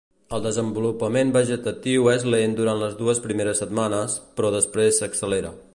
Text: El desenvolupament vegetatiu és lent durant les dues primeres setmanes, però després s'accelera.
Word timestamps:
El 0.35 0.41
desenvolupament 0.45 1.33
vegetatiu 1.35 2.09
és 2.15 2.25
lent 2.35 2.57
durant 2.61 2.81
les 2.85 2.97
dues 3.03 3.23
primeres 3.27 3.65
setmanes, 3.65 4.21
però 4.41 4.55
després 4.57 5.01
s'accelera. 5.03 5.55